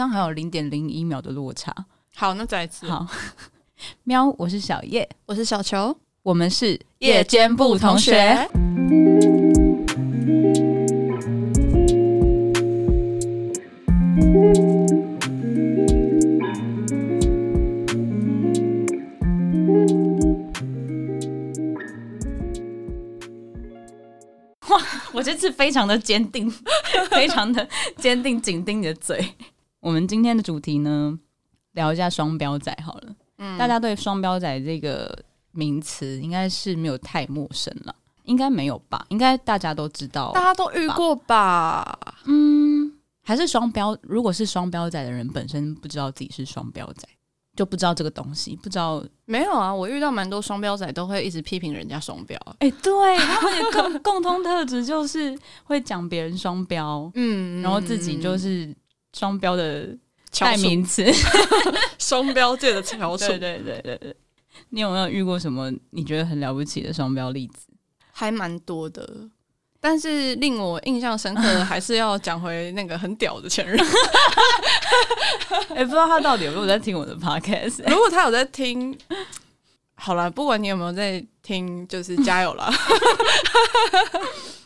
[0.00, 1.74] 这样还有零点零一秒的落差。
[2.14, 2.88] 好，那再一次。
[2.88, 3.06] 好，
[4.04, 8.48] 喵，我是小叶，我是小球，我们是夜间部同学。
[24.68, 24.80] 哇，
[25.12, 26.50] 我这次非常的坚定，
[27.12, 29.34] 非常的坚定，紧盯你的嘴。
[29.80, 31.18] 我们今天的主题呢，
[31.72, 33.14] 聊一下双标仔好了。
[33.38, 37.94] 嗯，大家对双标仔这个名词应该是没有太陌生了，
[38.24, 39.06] 应该没有吧？
[39.08, 41.98] 应该大家都知道，大家都遇过吧？
[42.26, 43.96] 嗯，还是双标？
[44.02, 47.08] 如果是双标仔的人本身不知道自己是双标仔，
[47.56, 49.02] 就不知道这个东西，不知道。
[49.24, 52.38] 没有啊，我遇到蛮多双标仔都会一直批评人家双标。
[52.58, 55.34] 哎、欸，对，他们的共 共通特质就是
[55.64, 58.76] 会讲别人双标，嗯，然后自己就是。
[59.12, 59.96] 双标的
[60.38, 61.04] 代名词，
[61.98, 63.26] 双标界的翘楚。
[63.26, 64.16] 对对对对对，
[64.70, 67.66] 你有没有遇过什么你觉得很了不起的双标例子？
[68.12, 69.08] 还蛮多的，
[69.80, 73.78] 但是令我印象深刻的 还是要讲回那个很屌的前任。
[75.70, 77.82] 哎、 欸，不知道他到底有没有在听我的 podcast？
[77.88, 78.96] 如果他有在听，
[79.94, 82.72] 好了，不管你有没有在听，就是加油啦。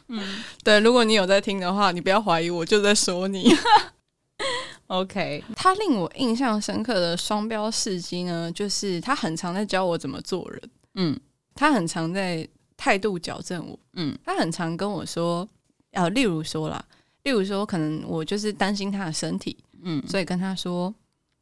[0.09, 3.55] 嗯，对，如果你有在听的话，你不要怀疑，我就在说你。
[4.89, 10.71] OK，他令我印象深刻的双标事迹呢，就是他很常在教我怎么做人。
[10.95, 11.19] 嗯，
[11.55, 13.79] 他很常在态度矫正我。
[13.95, 15.49] 嗯，他很常跟我说，
[15.93, 16.85] 呃，例如说啦，
[17.23, 20.95] 例如说，可能我就是担心他的身体，嗯，所以跟他说，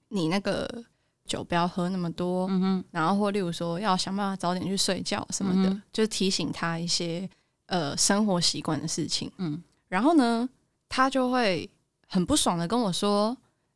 [0.09, 0.85] 你那个
[1.27, 7.29] 酒不要喝那么多，嗯哼，然后或例如说，要想办法早点去睡觉什么的，嗯、就提醒他一些
[7.67, 9.33] 呃生活习惯的事情。
[9.39, 10.49] 嗯，然后呢，
[10.89, 11.69] 他就会。
[12.13, 13.35] 很不爽的跟我说：“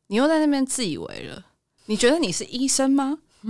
[0.09, 1.43] 你又在那边自以为了，
[1.87, 3.19] 你觉得你是医生吗？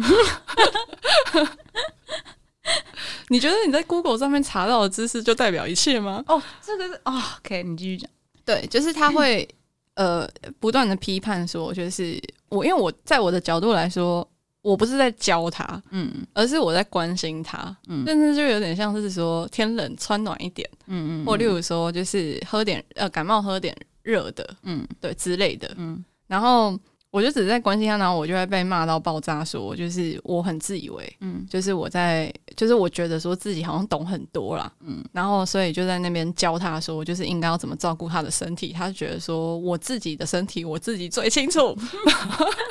[3.29, 8.08] 你觉得你在 Google 上面查到的知识就代表一切吗？”哦，这个是哦，OK，你继续讲。
[8.45, 9.48] 对，就是他会
[9.95, 10.25] 呃
[10.61, 14.25] 不断的批判说，就是我因为我在我的角度来说，
[14.63, 23.77] 我不是在教他，嗯，而是我在关心他，嗯，但是就有点像是说天冷穿暖一点，嗯嗯，或例如说就是喝点呃感冒喝点。
[24.06, 26.78] 热的，嗯，对之类的，嗯，然后
[27.11, 41.77] 我就只是在关心他，然后我就会被骂到爆炸，说就是我很自以为，嗯，就是我在，就是我觉得说自己好像懂很多啦，嗯，然后所以就在那边教他说，就是应该要怎么照顾他的身体，他就觉得说我自己的身体我自己最清楚，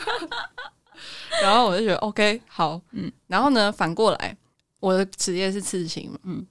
[1.44, 4.38] 然后我就觉得 OK 好，嗯，然后呢，反过来
[4.80, 6.46] 我的职业是刺青嘛，嗯，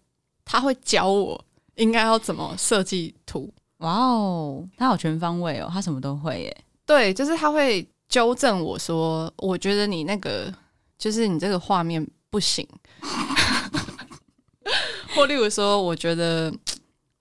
[0.45, 1.43] 他会教我
[1.77, 3.51] 应该要怎么设计图。
[3.79, 6.65] 哇哦，他好全方位哦，他什么都会耶。
[6.87, 10.53] 对，就是他会纠正我说，我觉得你那个
[10.99, 12.67] 就是你这个画面不行，
[15.15, 16.53] 或例如说，我觉得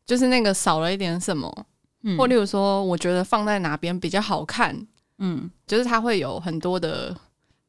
[0.05, 1.51] 就是那个少了一点什么，
[2.03, 4.75] 嗯，或例如说，我觉得放在哪边比较好看，
[5.19, 7.15] 嗯，就是他会有很多的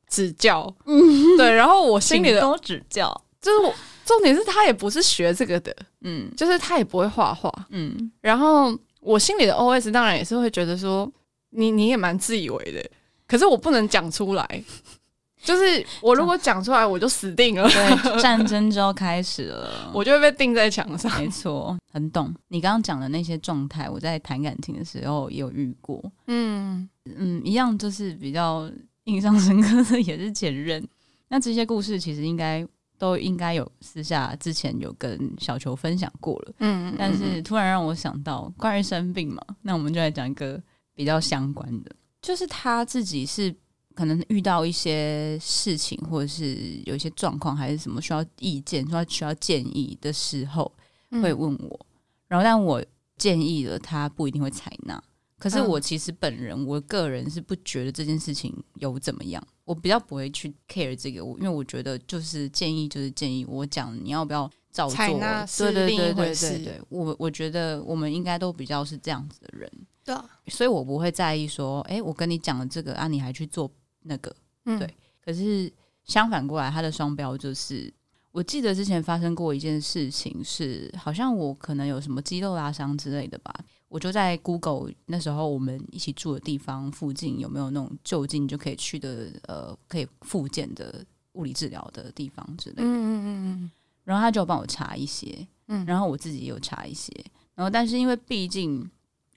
[0.08, 3.74] 指教，嗯，对，然后我心里的多指教，就是我。
[4.04, 11.10] 重点是他也不是学这个的，嗯，就是他也不会画画，嗯，然后我心里的 OS 当然也是会觉得说，
[11.50, 12.84] 你你也蛮自以为的，
[13.26, 14.64] 可是我不能讲出来，
[15.42, 26.88] 就是我如果讲出来我就死定了，对，战争就要开始了， 我就会被钉在墙上，没错，很懂你刚刚讲的那些状态，我在谈感情的时候也有遇过，嗯。
[27.18, 28.66] 嗯，一样就是比较
[29.04, 30.82] 印象深刻的也是前任，
[31.28, 32.66] 那这些故事其实应该。
[33.04, 40.58] 都应该有私下之前有跟小球分享过了，嗯，嗯，嗯，但是突然让我想到关于生病嘛，那我们就来讲一个
[40.94, 43.54] 比较相关的，就是他自己是
[43.94, 50.72] 可能遇到一些事情，或者是有一些状况，还是什么需要意见，需要需要建议的时候，
[51.10, 51.86] 会问我，嗯、
[52.28, 52.82] 然后但我
[53.18, 55.02] 建议了，他不一定会采纳。
[55.44, 69.70] 可是我其实本人，嗯、我个人是不觉得这件事情有怎么样，我比较不会去 care 这个，我因为我觉得就是建议就是建议，我讲你要不要照做，对对对对对对，我我觉得我们应该都比较是这样子的人，
[70.02, 70.16] 对，
[70.46, 73.70] 所以我不会在意说，哎，我跟你讲了这个啊，你还去做
[74.04, 74.34] 那个，
[74.64, 74.94] 嗯、对。
[75.22, 75.70] 可是
[76.04, 77.92] 相反过来，他的双标就是，
[78.32, 83.54] 我记得之前发生过一件事情是，好像我可能有什么肌肉拉伤之类的吧。
[83.94, 92.82] 我就在 Google 那时候我们一起住的地方附近有没有那种就近就可以去的呃可以复健的物理治疗的地方之类的。
[92.82, 93.70] 嗯嗯嗯。
[94.02, 97.12] 然后他就帮我查一些，嗯，然后我自己也有查一些，
[97.54, 98.84] 然后但是因为毕竟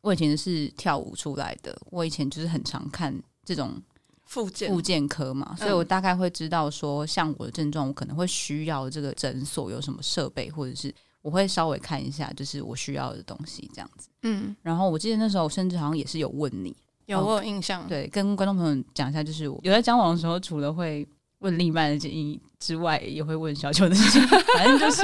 [0.02, 3.16] 我以前是跳舞出来的，我以前就是很常看
[3.46, 3.80] 这种
[4.26, 10.92] 复健复健科嘛，所以我大概会知道说，像我的症状，我可能会需要这个诊所有什么设备，或者是
[11.28, 14.08] 我会稍微看一下，就是我需要的东西这样子。
[14.22, 16.74] 嗯，然后我记得那时候甚至好像也是有问你，
[17.06, 21.06] 有我有印象，对，跟观众朋友讲一下，就是我有在交往的时候，除了会。
[21.40, 24.26] 问另一半的建议之外，也会问小球的建议。
[24.58, 25.04] 反正就是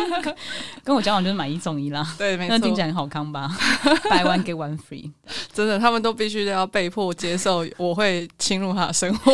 [0.84, 2.04] 跟我交往就是买一送一啦。
[2.18, 2.58] 对，没错。
[2.58, 3.48] 那听起来很好康吧
[4.10, 5.12] ？Buy one get one free。
[5.54, 9.32] 真的，他们都必须要被迫接受，我会侵入他的生活，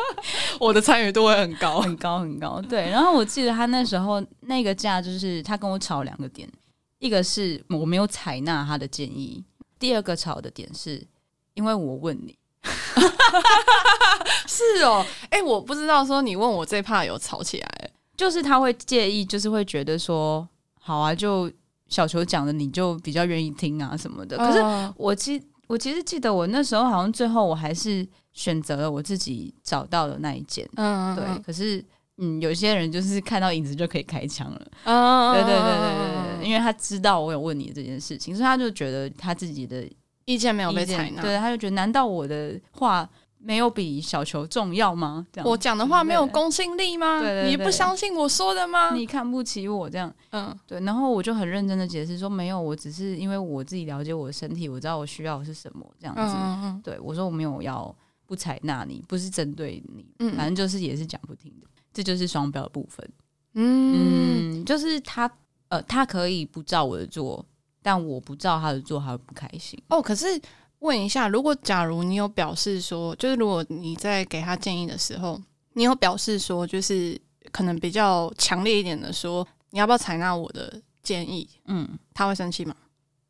[0.60, 2.60] 我的参与度会很高，很高，很高。
[2.68, 2.90] 对。
[2.90, 6.46] 然后我记得他那时候那个价，就是他跟我吵两个点，
[6.98, 9.42] 一个是我没有采纳他的建议，
[9.78, 11.02] 第二个吵的点是
[11.54, 12.36] 因为我问你。
[14.46, 20.46] 是哦，哎、欸，我不知道说你问我最怕有吵起来，就是他会介意，就是会觉得说，
[20.80, 21.50] 好啊，就
[21.88, 24.36] 小球讲的，你就比较愿意听啊什么的。
[24.36, 31.24] 可是我记，我其实记得我那时候好像最后我还是选择了我自己找到的那一件，嗯，对。
[31.42, 31.84] 可是，
[32.18, 34.58] 嗯，有些人就是看到影子就可以开枪了，
[35.34, 39.84] 对对对对对，因为他知道我有问你这件事情，所以他就觉得他自己的。
[40.24, 45.26] 意见没有被采纳，对，他就觉得难道我的话没有比小球重要吗？
[45.30, 47.20] 这样我讲的话没有公信力吗？
[47.20, 48.94] 对对对，你不相信我说的吗？
[48.94, 50.10] 你看不起我这样？
[50.30, 50.80] 嗯，对。
[50.80, 56.22] 然后我就很认真的解释说，没有，我只是因为我自己了解我的身体，我知道我需要的是什么这样子。
[56.22, 57.94] 嗯嗯嗯，对，我说我没有要
[58.24, 63.06] 不采纳你，不是针对你，嗯，反正就是也是讲不听的，这就是双标的部分。
[63.52, 65.30] 嗯，嗯，就是他
[65.68, 67.44] 呃，他可以不照我的做。
[67.84, 70.00] 但我不照他的做，他会不开心哦。
[70.00, 70.26] 可是
[70.78, 75.38] 问一下，如果假如你有表示说，就是如果你在给他建议的时候，
[75.74, 77.20] 你有表示说，就是
[77.52, 81.46] 可能比较强烈一点的说，你要不要采纳我的建议？
[81.66, 82.74] 嗯，他会生气吗？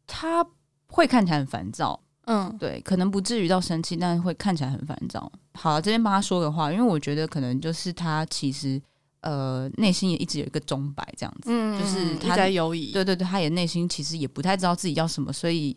[0.07, 0.47] 他
[0.87, 1.99] 会看起来很烦躁。
[2.27, 5.31] 嗯，对，可能不至于到生气，但是会看起来很烦躁。
[5.55, 8.81] 好，这边帮他说个话，因为我觉得可能就是他其实。
[9.25, 12.93] 呃，内心也一直有一个钟摆，这样子，嗯、就是他在犹豫。
[12.93, 15.75] 对对对，他也内心其实也不太知道自己要什么，所以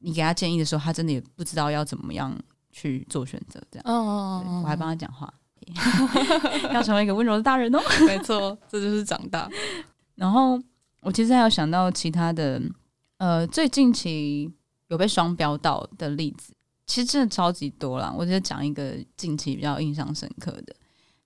[0.00, 2.38] 你给他建议的时候，他真的也不知道要怎么样
[2.70, 3.58] 去做选择。
[3.70, 5.32] 这样，哦哦哦，我还帮他讲话，
[6.74, 7.80] 要成为一个温柔的大人哦。
[8.06, 9.48] 没错，这就是长大。
[10.14, 10.60] 然后
[11.00, 12.60] 我其实还有想到其他的，
[13.16, 14.52] 呃，最近期
[14.88, 16.52] 有被双标到的例子，
[16.86, 18.14] 其实真的超级多啦。
[18.14, 20.76] 我就讲一个近期比较印象深刻的，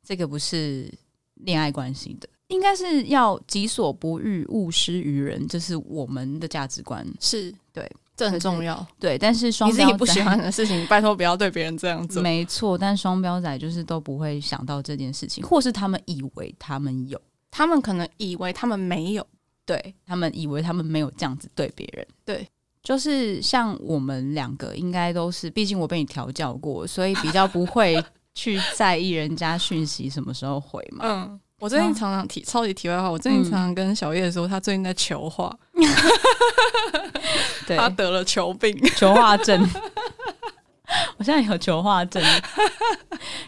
[0.05, 0.88] 这个不是。
[1.37, 8.87] 恋爱关系的，应该是要己所不欲，勿施于人，这是我们的价值观，是对，这很重要。
[8.99, 12.23] 对，但是双标仔，你自己不喜欢的事情，拜托不要对别人这样做。
[12.23, 17.21] 没错，但双标仔就是都不会想到这件事情，或是他们以为他们有，
[17.51, 19.27] 他们可能以为他们没有，
[19.67, 22.07] 对，他们以为他们没有这样子对别人。
[22.25, 22.47] 对，
[22.83, 28.03] 就是像我们两个，应该都是，毕竟我被你调教过，所以比较不会。
[28.35, 31.05] 去在意人家讯息什么时候回嘛？
[31.07, 35.57] 嗯，我最近常常提、啊、超级题外话，我最近常常跟小叶说，他最近在求化，
[37.67, 39.63] 对，他得了球病、球化症。
[41.17, 42.23] 我现在有球化症，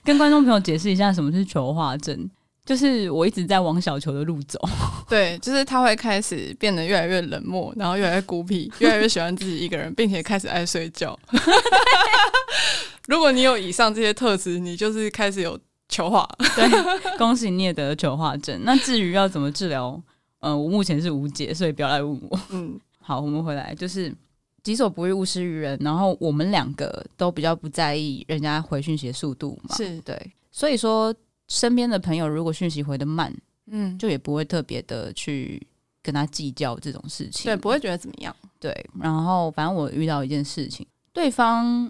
[0.03, 2.29] 跟观众朋友解释一下什么是球化症，
[2.65, 4.59] 就是我一直在往小球的路走。
[5.09, 11.17] 对，就是他会开始变得越来越冷漠，然后越来越孤僻，越来越喜欢自己一个人，并且开始爱睡觉。
[13.07, 15.59] 如果你有以上这些特质，你就是开始有
[15.89, 16.29] 球化。
[16.57, 18.61] 对，恭喜你也得了球化症。
[18.65, 19.91] 那至于要怎么治疗，
[20.41, 22.41] 嗯、呃，我目前是无解，所以不要来问我。
[22.51, 24.13] 嗯，好，我们回来，就是
[24.63, 25.79] 己所不欲，勿施于人。
[25.81, 30.33] 然后我们两个都比较不在意人家回讯息的速度嘛，是对。
[30.51, 31.15] 所以说，
[31.47, 33.33] 身边的朋友如果讯息回的慢，
[33.67, 35.65] 嗯，就也不会特别的去
[36.03, 38.35] 跟他计较这种事情，对，不会觉得怎么样。
[38.59, 41.89] 对，然后反正我遇到一件事情，对方。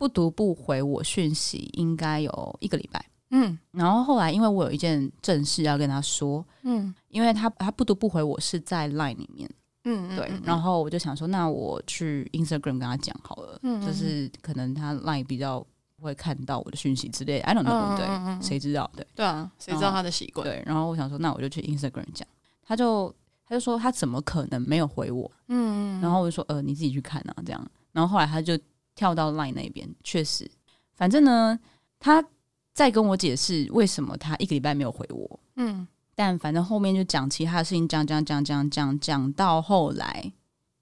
[0.00, 3.04] 不读不回我讯息，应该有一个礼拜。
[3.32, 9.46] 嗯，然后后来因为我有一件正事要跟他说，嗯，因为他他不读不回我是在 Line 里面，
[9.84, 15.62] 嗯，对，然后我就想说，那我去 Instagram 跟他讲好了，嗯，就是可能他 Line 比较
[16.00, 18.90] 会看到我的讯息之类，I don't know，对，谁知道？
[18.96, 20.46] 对，对啊，谁知道他的习惯？
[20.46, 22.26] 对，然后我想说，那我就去 Instagram 讲，
[22.64, 23.14] 他就
[23.46, 25.30] 他就说他怎么可能没有回我？
[25.48, 28.58] 嗯，然后我就说，呃，你自己去看啊，这样，然后后来他就。
[28.94, 30.50] 跳到 Line 那边，确实，
[30.94, 31.58] 反正呢，
[31.98, 32.24] 他
[32.72, 35.40] 在跟我解释为什么他一个礼拜没有回我。
[35.56, 40.32] 嗯，但反正后面就讲其他的事情，讲讲讲讲讲讲到后来，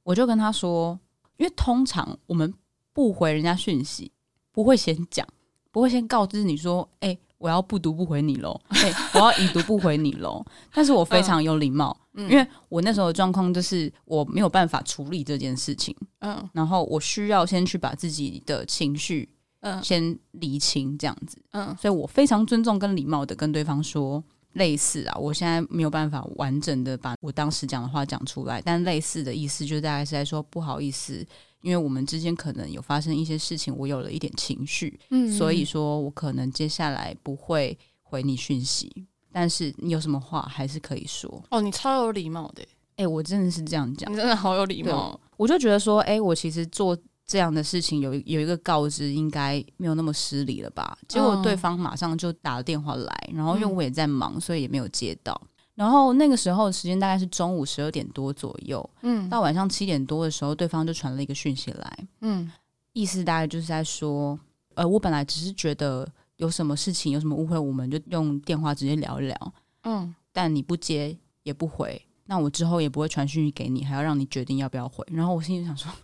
[0.03, 0.99] 我就跟他说，
[1.37, 2.53] 因为通常我们
[2.93, 4.11] 不回人家讯息，
[4.53, 5.27] 不会先讲，
[5.71, 10.45] 不会先告知你说，哎、欸，我要不读不回你喽， 对，我要已读不回你喽。
[10.75, 19.29] 但是我非常有礼貌，嗯，因为我那时候的状况就是我没有办法处理这件事情，嗯，然后我需要先去把自己的情绪，
[19.61, 24.23] 嗯，先理清这样子，嗯，所以我非常尊重跟礼貌的跟对方说
[24.55, 31.25] 类似啊，我现在没有办法完整的把我当时讲的话讲出来，但类似的意思就大概是在说不好意思。
[31.61, 41.43] 因为我们之间可能有发生一些事情，我有了一点情绪，嗯，所以说我可能接下来不会回你讯息，但是你有什么话还是可以说。
[41.51, 42.63] 哦，你超有礼貌的，
[42.97, 45.19] 哎，我真的是这样讲，你真的好有礼貌。
[45.37, 46.97] 我就觉得说，哎，我其实做
[47.27, 50.99] 这样的事情有有一个告知，应该没有那么失礼了吧？
[51.07, 55.41] 结果对方马上就打了电话来，然后因为我也在忙，所以也没有接到。
[55.79, 62.51] 然后那个时候时间大概是中午十二点多左右，嗯，到晚上七点多的时候，对方就传了一个讯息来，嗯，
[62.95, 64.37] 意思大概就是在说，
[64.75, 66.05] 呃，我本来只是觉得
[66.39, 69.53] 有什么事情有什么误会，我们就用电话直接聊一聊，
[69.85, 75.07] 嗯，但你不接也不回，那我之后也不会传讯息给你，还要让你决定要不要回。
[75.13, 75.89] 然后我心里想说。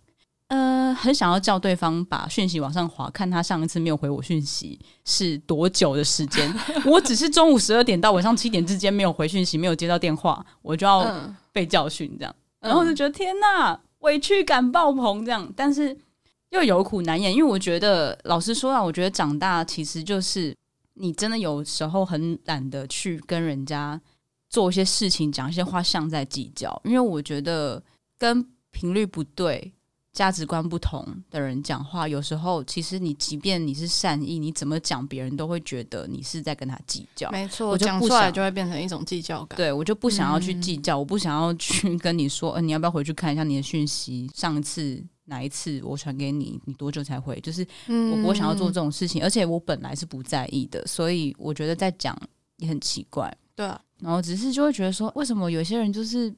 [0.48, 6.52] 呃，很想要叫对方把讯息往上滑，看他上一次没有回我讯息是多久的时间。
[6.86, 11.06] 我只是中午十二点到晚上七点之间没有回讯息，没有接到电话，我就要
[11.52, 12.34] 被教训这样。
[12.60, 15.52] 然后就觉得天呐，委屈感爆棚这样。
[15.54, 15.94] 但是
[16.50, 20.56] 又有苦难言，因为我觉得老实说啊，我觉得长大其实就是
[20.94, 24.00] 你真的有时候很懒得去跟人家
[24.48, 26.80] 做一些事情，讲一些话，像在计较。
[26.84, 27.82] 因为我觉得
[28.16, 29.73] 跟频率不对。
[30.14, 37.28] 价值观不同的人讲话，有时候其实你即便你是善意，你怎么讲，别人都会觉得你是在跟他计较。
[37.32, 39.56] 没错，我讲出来就会变成一种计较感。
[39.56, 44.30] 对，我就不想要去计较，嗯、我不想要去 跟你说，呃，你要不要回去看一下你的讯息？
[44.32, 47.40] 上一次哪一次我传给你，你多久才回？
[47.40, 52.16] 就是我不会想要做这种事情，嗯、而且我本来是不在意的，所以我觉得在讲
[52.58, 53.36] 也很奇怪。
[53.56, 56.32] 对啊，然后只是就会觉得说，为什么有些人就是。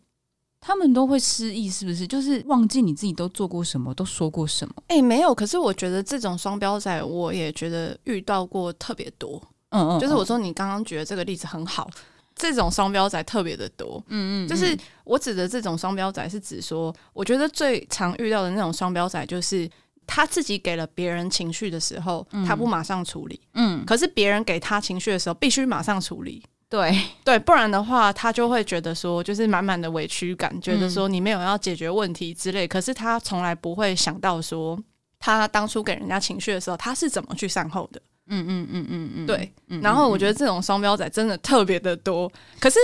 [0.60, 2.06] 他们都会失忆，是不是？
[2.06, 4.74] 就是忘记你自己都做过什么，都说过什么？
[4.88, 5.34] 哎、欸，没有。
[5.34, 9.40] 可是我觉得这种双标仔，我也觉得遇到过特别多。
[9.70, 11.88] 嗯，嗯嗯，就是我说你刚刚举的这个例子很好，
[12.34, 14.02] 这种双标仔特别的多。
[14.08, 19.70] 嗯，嗯嗯，就是我指的这种双标仔，是指说，我觉得最常遇到的那种双标仔，就是
[20.06, 23.40] 他自己给了别人情绪的时候，嗯、他不马上处理。
[23.54, 26.42] 嗯，可是别人给他情绪的时候，必须马上处理。
[26.68, 32.66] 对 对，不然的话，他就会觉得说，就是满满的委屈感，觉得说你没有要解决问题之类。
[32.66, 34.78] 嗯、可是他从来不会想到说，
[35.18, 38.00] 他当初给人家情绪的时候，他是怎么去善后的。
[38.28, 39.52] 嗯嗯嗯嗯嗯，对。
[39.80, 42.28] 然后我觉得这种双标仔真的特别的多。
[42.58, 42.80] 可是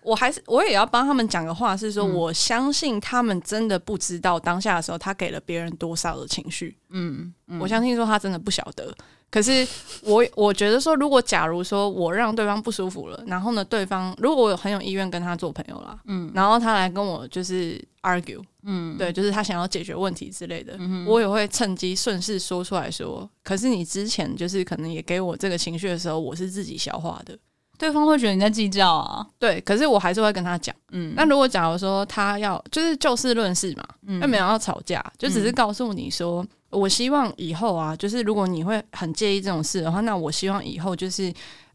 [0.00, 6.74] 我还是我也要帮他们讲个话，是说我相信他们真的不知道当下的时候他给了别人多少的情绪。
[6.88, 8.90] 嗯，嗯我相信说他真的不晓得。
[9.28, 9.66] 可是
[10.02, 27.36] 我我觉得说，如果假如说我让对方不舒服了，然后呢，对方如果我有很有意愿跟他做朋友啦，嗯，然后他来跟我就是 argue，嗯，对，就是他想要解决问题之类的，嗯，我也会趁机顺势说出来说，可是你之前就是可能也给我这个情绪的时候，我是自己消化的，
[27.76, 36.46] 对方会觉得你在计较啊，对，可是我还是会跟他讲，嗯，那如果假如说他要就是就事论事嘛，嗯，又没有要吵架，就只是告诉你说。
[36.70, 41.32] 嗯我希望以后啊，就是如果你会很介意这种事的话，那我希望以后就是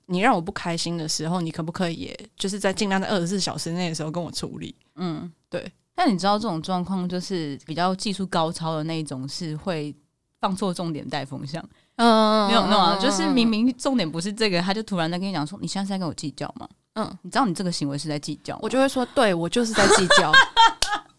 [0.07, 4.75] 你让我不开心的时候，你可不可以也就是在尽量在二十四小时内的时候跟我处理？
[4.95, 5.71] 嗯，对。
[5.95, 9.93] 但你知道这种状况就是比较技术高超的那一种，是会
[10.39, 11.63] 放错重点带风向。
[11.97, 20.31] 嗯，没有没有啊，就是明明重点不是这个，他就突然在跟你讲说：“你现在是在跟我计较吗？”嗯，你知道你这个行为是在计较，我就会说：“对，我就是在计较，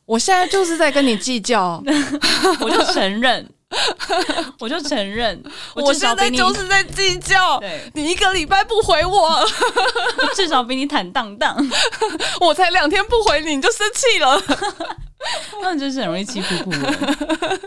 [0.05, 1.83] 我现在就是在跟你计较。
[2.61, 3.49] ”我就承认。
[4.61, 5.43] 我就承认，
[5.75, 7.63] 我，我现在就是在计较。
[7.95, 9.29] 你一个礼拜不回我，
[10.19, 11.57] 我至少比你坦荡荡。
[12.41, 14.43] 我才两天不回你，你就生气了，
[15.63, 17.61] 那你真是很容易气噗噗的。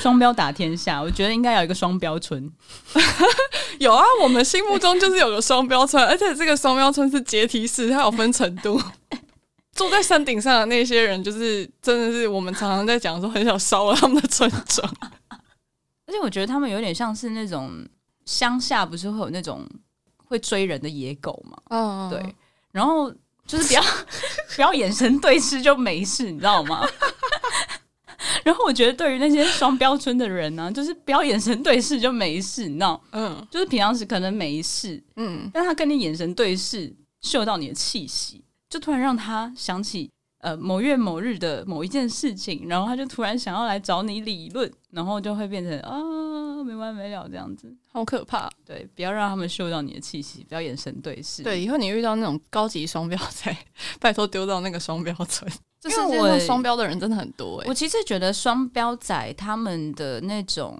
[0.00, 2.50] 双标打天下，我觉得应该有一个双标村。
[3.78, 8.80] 有啊，我们心目中就是有个双标村，而且这个双标村是阶梯式，它有分程度。
[9.78, 14.92] 坐在山顶上的那些人，就是真的是我们常常在讲说，很想烧了他们的村庄。
[16.04, 17.86] 而且我觉得他们有点像是那种
[18.24, 19.64] 乡下，不是会有那种
[20.26, 21.56] 会追人的野狗嘛？
[21.70, 22.34] 嗯，对。
[22.72, 23.08] 然后
[23.46, 23.82] 就是不要
[24.56, 26.84] 不要眼神对视就没事，你知道吗？
[28.42, 33.00] 然后我觉得对于那些双标村的人呢、啊，就是不要眼神对视就没事，你知道？
[33.12, 38.42] 嗯，就是平常时可能没事，嗯，但他跟你眼神对视，嗅到你的气息。
[38.68, 40.10] 就突然让他想起
[40.40, 48.50] 呃某月某日的某一件事情，然后他就突然想要来找你理论，然后就会变成啊啊，没完没了这样子，好可怕。
[48.64, 51.42] 对，不要让他们嗅到你的气息，不要眼神对视。
[51.42, 53.56] 对，以后你遇到那种高级双标仔，
[54.00, 55.50] 拜托丢到那个双标村。
[55.80, 57.68] 这世界上双标的人真的很多，欸。
[57.68, 60.76] 我其实觉得双标仔他们的那种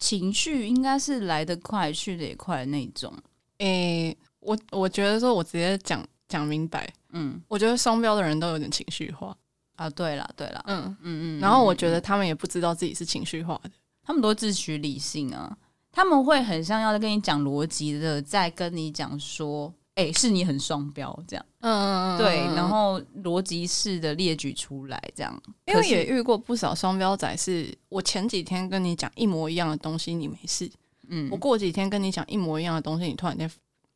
[0.00, 3.14] 情绪，应该是来得快去得也快的那种。
[3.58, 6.90] 诶、欸，我我觉得说，我直接讲讲明白。
[7.10, 9.36] 嗯，我觉得双标的人都有点情绪化
[9.76, 9.90] 啊。
[9.90, 11.40] 对了，对了，嗯嗯嗯。
[11.40, 13.70] 然后我觉得他们也不知道自己是情绪化的，
[14.02, 15.54] 他们都自诩理性啊。
[15.92, 19.70] 他们会很像要跟你讲逻辑的，在跟你讲说。
[19.96, 30.70] 哎、欸，是你很双标这样，嗯，对，然后逻辑式的列举出来这样，因为也遇过不少双标仔，是我前几天跟你讲一模一样的东西，你没事，
[31.08, 33.50] 嗯，我过几天跟你讲一模一样的东西，你突然间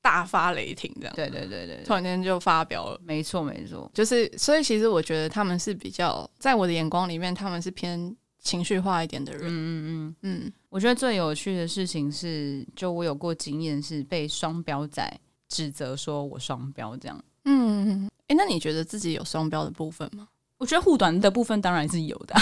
[0.05, 10.17] 大发雷霆这样，对对对对，突然间就发飙了，没错没错，就是所以其实我觉得他们是比较，在我的眼光里面，他们是偏情绪化一点的人，嗯嗯嗯。
[10.21, 15.03] 嗯，我觉得最有趣的事情是，就我有过经验是被双标仔。
[15.47, 20.27] 指责说我双标这样，嗯，哎、欸，那你觉得自己有双标的部分吗？
[20.65, 22.35] 我觉得护短的部分当然是有的，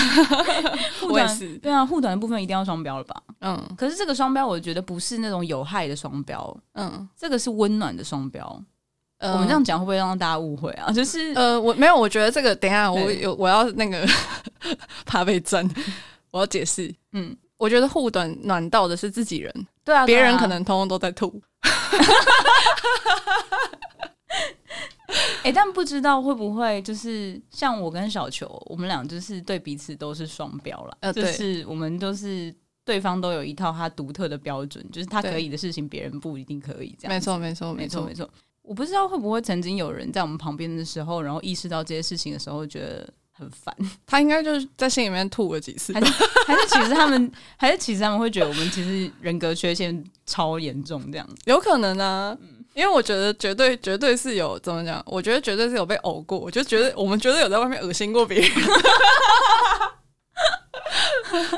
[1.01, 1.59] 护短是。
[1.59, 3.21] 对啊，护短的部分一定要双标了吧？
[3.41, 8.63] 嗯，可是这个双标，我觉得不是那种有害的双标，嗯，这个是温暖的双标。
[9.19, 10.89] 呃、我们这样讲会不会让大家误会啊？
[10.95, 14.07] 就是呃，我没有，我觉得这个等一下我有我要那个
[15.05, 15.69] 怕被针，
[16.31, 16.95] 我要解释。
[17.15, 19.53] 嗯，我觉得护短暖到的是自己人，
[19.83, 21.43] 对啊，别人可能通通都在吐。
[25.43, 30.97] 哎、欸，但不知道会不会就是像我跟小球，我们俩就是对彼此都是双标了。
[31.01, 36.97] 呃，就是我们都是对方都有一套他独特的标准，就是他可以的事情，别人不一定可以。
[36.99, 38.29] 这样，没错，没错，没错，没错。
[38.63, 43.77] 我不知道会不会曾经有人在我们旁边的时候，然后意识到这些事情的时候，觉得很烦。
[44.07, 46.13] 他应该就是在心里面吐了几次，还是
[46.47, 52.35] 还是其实他们，还是其实他们会觉得我们其实人格缺陷超严重，这样有可能啊。
[52.41, 55.03] 嗯因为我觉得绝对绝对是有怎么讲？
[55.07, 58.51] 我觉得绝对是有被呕过，我就觉得我们绝对有在外面恶心过别人，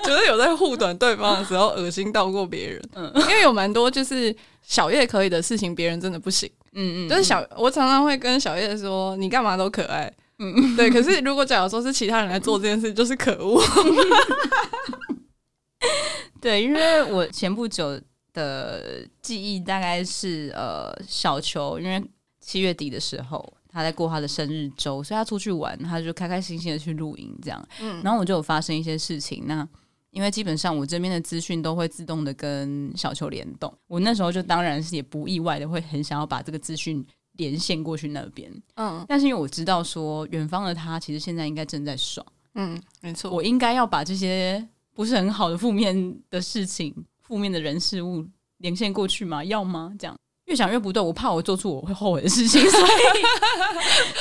[0.05, 2.83] 绝对有在护短对方的时候恶心到过别人。
[2.95, 6.51] 嗯，因为有蛮多就是小叶可以的事情，别人真的不行。
[6.73, 10.91] 嗯嗯，就是小我常常会跟小叶说：“你干嘛都可爱。”嗯嗯，对。
[10.91, 13.63] 可是如果假如说是其他人来做这件事，就是可恶。
[16.43, 18.01] 对，因为我前不久。
[18.35, 22.05] 的记忆大概是呃，小球，因为
[22.41, 27.69] 七月底的时候他在过他的生日周，所以他出去玩，他就开开心心的去露营这样。
[27.81, 29.45] 嗯，然后我就有发生一些事情。
[29.47, 29.67] 那
[30.11, 38.53] 因为基本上我这边的资讯都会自动的跟小球联动，我那时候就当然是也不意外的会很想要把这个资讯连线过去那边。
[38.77, 42.25] 嗯，但是因为我知道说远方的他其实现在应该正在爽。
[42.55, 46.95] 嗯，没错，我应该要把这些不是很好的负面的事情。
[47.27, 48.25] 负面的人事物
[48.59, 49.43] 连线过去吗？
[49.45, 49.93] 要吗？
[49.99, 52.85] 这样越想越不对，我怕我做出我会后悔的事情，所以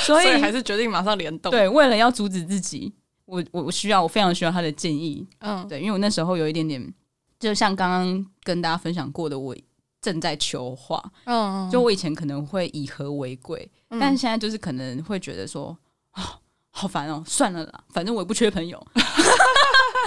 [0.04, 1.50] 所以，还是决定马上联动。
[1.50, 2.90] 对，为了要阻止自己，
[3.26, 5.26] 我我我需要，我非常需要他的建议。
[5.40, 6.94] 嗯，对，因为我那时候有一点点，
[7.38, 9.54] 就像刚刚跟大家分享过的，我
[10.00, 11.02] 正在求化。
[11.24, 15.76] 嗯，就我以前可能会以和为贵，嗯，但现在就是可能会觉得说，
[16.14, 16.22] 哦，
[16.70, 18.86] 好烦哦，算了啦，反正我也不缺朋友。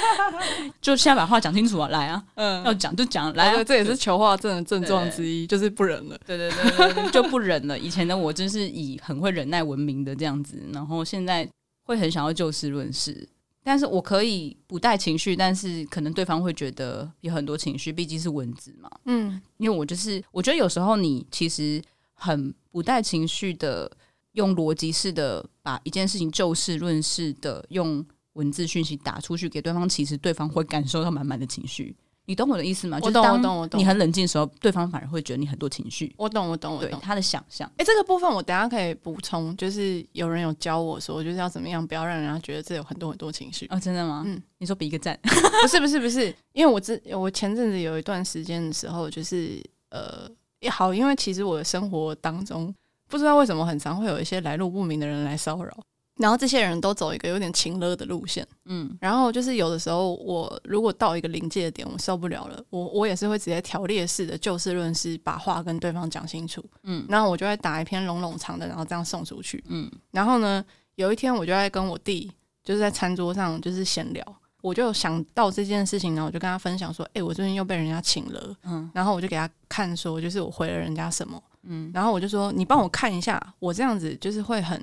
[0.82, 6.94] 就现在把话讲清楚啊，来啊，嗯，要讲就讲，来、啊，对，这也是求化症的症状之一，就是不忍了，对对对。
[6.94, 7.78] 对，就不忍了。
[7.78, 11.48] 以前的我真是以很会忍耐闻名的这样子，然后现在
[11.84, 13.28] 会很想要就事论事，
[13.64, 21.82] 但是我可以不带情绪，但是可能对方会觉得有很多情绪，毕竟是文字嘛，嗯，因为我就是我觉得有时候你其实
[22.14, 23.92] 很不带情绪的，
[24.34, 28.06] 用逻辑式的把一件事情就事论事的用。
[28.38, 31.96] 文字讯息打出去给对方，其实对方会感受到满满的情绪。
[32.30, 33.00] 你懂我的意思吗？
[33.02, 33.80] 我懂，我懂，我懂。
[33.80, 36.14] 你很冷静的时候，对方反而会觉得你很多情绪。
[36.18, 36.90] 我懂，我懂，我懂。
[36.90, 39.56] 对他的想象，哎、欸，这个部分我等下可以补充。
[39.56, 43.66] 就是有人有教我说，就是要怎么样，不要让人家觉得这有很多很多情绪。
[43.70, 44.24] 哦，真的吗？
[44.26, 45.18] 嗯，你说比一个赞？
[45.24, 46.36] 不是，不是，不是。
[46.52, 52.76] 因为我之我前阵子有一段时间的时候，就是呃，也好，因为其实我的生活当中，
[53.08, 55.78] 不知道为什么很常会有一些来路不明的人来骚扰。
[56.18, 72.32] 然后这些人都走一个有点情勒的路线，嗯，然后就是有的时候我如果到一个临界点，我受不了了，我我也是会直接条列式的就事论事，把话跟对方讲清楚，嗯，然后我就会打一篇冗冗长的，然后这样送出去，嗯，然后呢，有一天我就在跟我弟
[72.64, 74.26] 就是在餐桌上就是闲聊，
[74.62, 84.82] 我就想到这件事情，然后我就跟他分享说，哎，我最近又被人家请了，嗯，然后我就给他看说，就是我回了人家什么，嗯，然后我就说，你帮我看一下，我这样子就是会很。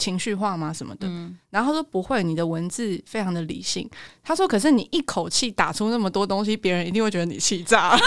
[0.00, 0.72] 情绪化吗？
[0.72, 1.06] 什么的？
[1.06, 3.88] 嗯、然后他说不会，你的文字非常的理性。
[4.24, 7.94] 他说，可是你一口气打出那么多东西，别人一定会觉得你气炸。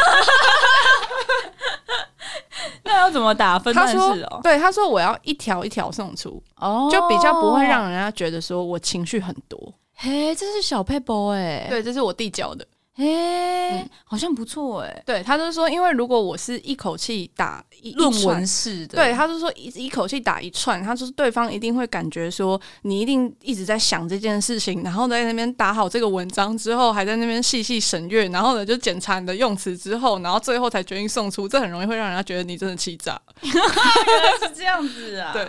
[2.86, 3.74] 那要怎么打分？
[3.74, 9.74] 他说，对，他说我要一条一条送出，哦，就比较不会让人家觉得说我情绪很多。
[9.96, 12.66] 嘿，这是小撇步哎，对，这是我弟教的。
[12.96, 15.04] 哎，嗯、好像不错哎。
[15.04, 33.20] 对，他就是说，因为如果我是一口气打一论文式的，对，他就说一一口气打一串，他就是对方一定会感觉说你一定一直在想这件事情，然后在那边打好这个文章之后，还在那边细细审阅，然后呢就检查你的用词之后，然后最后才决定送出，这很容易会让人家觉得你真的气炸。
[33.42, 35.34] 原来是这样子啊！
[35.34, 35.48] 对，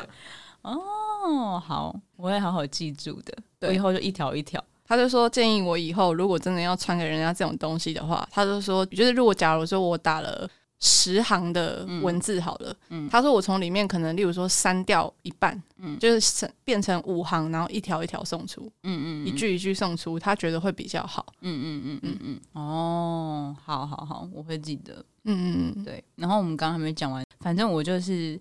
[0.62, 4.64] 哦，好，我会好好记住的，对我以后就一条一条。
[4.86, 10.48] 他就说建议我以后如果真的要传给人家这种东西的话，他就说，就是如果假如说我打了
[10.80, 24.94] 十行的文字好了，嗯，他说我从里面可能例如说删掉一半，嗯，就是变成五行，然后一条一条送出，嗯嗯，一句一句送出，他觉得会比较好，嗯嗯嗯嗯嗯，哦，好好好，我会记得，
[25.24, 26.04] 嗯嗯嗯，对。
[26.16, 28.38] 然后我们刚刚还没讲完，反正我就是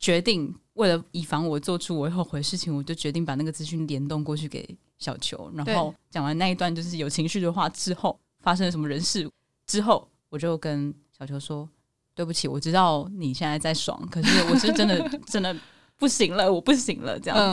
[0.00, 4.64] 决定为了以防我做出我会后悔的事情，我就决定把那个资讯联动过去给。
[4.96, 9.28] 小球，然后讲完那一段就是有情绪的话之后，发生了什么人事
[9.66, 11.68] 之后，我就跟小球说
[12.14, 15.54] ：“对不起，我知道你现在在爽，可是我是真的 真的
[15.98, 17.44] 不行了，我不行了，这样子，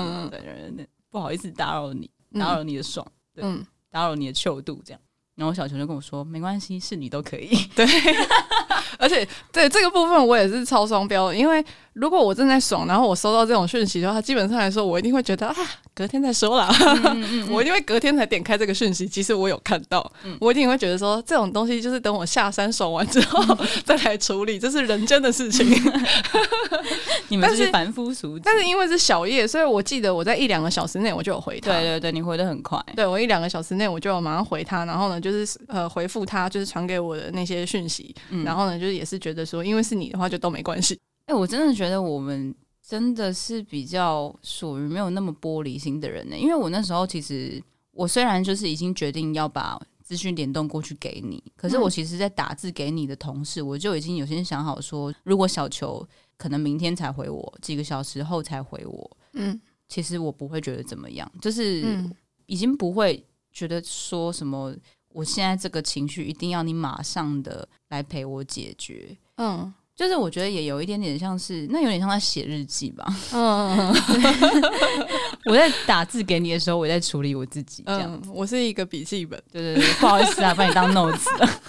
[0.46, 5.02] 嗯、对，不好意思打扰你，打扰你的爽，对，嗯、打扰你的糗度，这样。”
[5.36, 7.86] 然后小球就跟我说：“没关系，是你都可以。”对，
[9.02, 15.56] 而且对这个部分我也是超双标的，因为如果我正在爽，然后我收到这种讯息的话，基本上来说，我一定会觉得啊，
[15.94, 16.74] 隔天再说啦。
[16.80, 25.68] 嗯嗯嗯、 我一定会隔天才点开这个讯息，其实我有看到，嗯、我一定会觉得说，这种东西就是等我下山爽完之后、嗯、 再来处理，这是人间的事情。
[27.28, 31.72] 你们是凡夫俗子，但是因为是小叶，所以我记得我在一两个小时内我就有回他。
[31.72, 32.78] 对对对，你回的很快。
[32.96, 41.00] 对，我一两个小时内我就有马上回他，然后呢，就是呃回复他，就是传给我的那些讯息，嗯、然后呢，就是也是觉得说，因为是你的话就都没关系。
[41.26, 46.38] 哎、欸，我真的觉得我们真的是比较属于没有那么玻璃心的人呢。
[46.38, 62.04] 因为我那时候其实我虽然就是已经决定要把资讯联动过去给你，可是我其实在打字给你的同时，我就已经有先想好说，如果小球可能明天才回我，几个小时后才回我，嗯，其实我不会觉得怎么样，就是
[62.48, 63.24] 已经不会
[63.54, 64.76] 觉得说什么，
[65.14, 69.74] 我现在这个情绪一定要你马上的来陪我解决，嗯。
[69.94, 73.06] 就是我觉得也有一点点像是，那有点像在写日记吧。
[73.34, 73.94] 嗯，
[75.46, 78.20] 我在打字给你的时候，我在处理我自己这样。
[78.26, 79.40] 嗯，我是一个笔记本。
[79.52, 81.62] 对对对，不好意思啊，把你当 notes 了。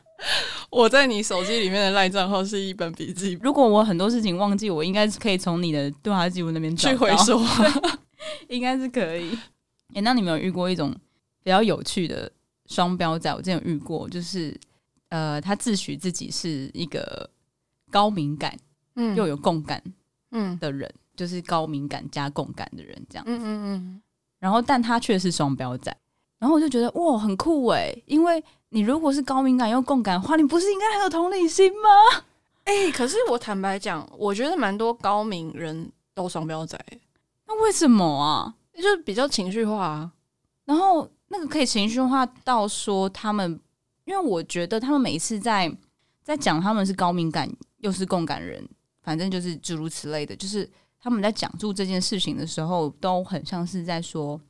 [0.68, 3.38] 我在你手机里面的赖账号是一本笔记。
[3.40, 7.40] 如果我很多事情忘记，我应该是可以从你的对话记录那边去回溯，
[8.50, 9.30] 应该是可以。
[9.90, 10.94] 哎、欸，那你们有遇过一种
[11.42, 12.30] 比较有趣的
[12.68, 13.28] 双标仔？
[13.34, 14.56] 我之前有遇过，就是
[15.08, 17.28] 呃，他自诩自己是一个。
[17.90, 18.54] 高敏感，
[18.96, 19.82] 嗯，又有共感，
[20.32, 24.02] 嗯的人，嗯、就是高敏感加共感的人，这样子，嗯嗯嗯。
[24.38, 25.90] 然后，但他却是双标仔，
[26.38, 31.88] 然后我就觉得哇，很酷诶，因为你如果是高敏感又共感的话，你不是应该很有同理心吗？
[32.64, 36.78] 哎、欸，可是我坦白讲，我觉得蛮多高敏人都双标仔，
[37.46, 38.54] 那为什么啊？
[38.74, 40.12] 就是比较情绪化啊。
[40.66, 43.60] 然后那个可以情绪化到说他们，
[44.04, 45.74] 因为我觉得他们每一次在
[46.22, 47.50] 在讲他们是高敏感。
[47.80, 48.68] 又是共感人，
[49.02, 54.40] 反正就是诸如此类的，就是他们在讲述这件事情的时候，都很像是在说：“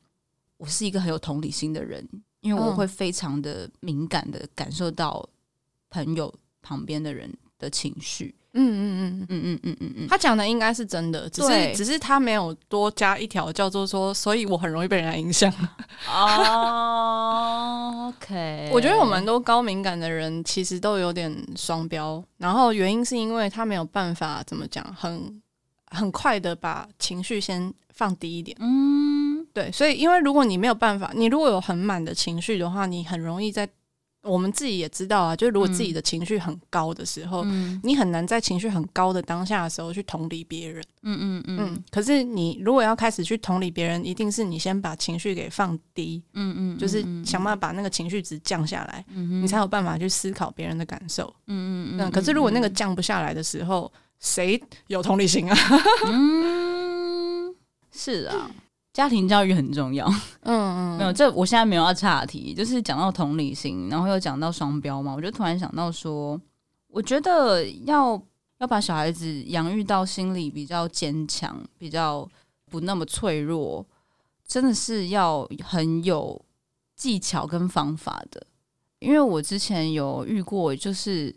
[0.56, 2.08] 我是一个很有同理心的人，
[2.40, 5.28] 因为我会非常的敏感的感受到
[5.90, 9.26] 朋友旁边的人的情绪。”嗯嗯嗯嗯。
[9.28, 15.52] 嗯嗯嗯嗯他讲的应该是真的只是只是他没有多加一条叫做说所以我很容易被人家影响。
[16.08, 25.40] 哦 ok 我觉得我们都高敏感的人其实都有点双标然后原因是因为他没有办法怎么讲很
[25.90, 28.56] 很快的把情绪先放低一点。
[28.60, 29.18] 嗯。
[29.52, 33.68] 对所以因为如果你没有办法你如果有很满的情绪的话你很容易在
[34.28, 40.84] 我们自己也知道啊，就是如果自己的情绪很高的时候，嗯、你很难在情绪很高的当下的时候去同理别人。
[41.02, 41.84] 嗯嗯嗯，嗯。
[41.90, 46.22] 可是你如果要开始去同理别人，一定是你先把情绪给放低。
[46.34, 51.24] 嗯嗯，嗯就是想办法把那个情绪值降下来，嗯嗯，你才有办法去思考别人的感受。
[51.46, 52.10] 嗯嗯嗯。
[52.10, 55.56] 可是如果那个降不下来的时候，谁有同理心啊？
[56.06, 57.54] 嗯，
[57.92, 58.50] 是啊。
[58.98, 60.04] 家庭教育很重要，
[60.40, 66.36] 嗯嗯，没有，这我现在没有要岔题，就是讲到同理心，然后又讲到双标嘛，我就突然想到说，
[66.88, 68.20] 我觉得要
[68.58, 72.28] 要把小孩子养育到心理比较坚强、比较
[72.68, 73.86] 不那么脆弱，
[74.44, 76.44] 真的是要很有
[76.96, 78.44] 技巧跟方法的。
[78.98, 81.32] 因为我之前有遇过，就是